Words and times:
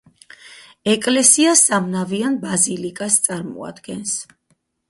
ეკლესია 0.93 1.51
სამნავიან 1.59 2.39
ბაზილიკას 2.47 3.19
წარმოადგენს. 3.29 4.19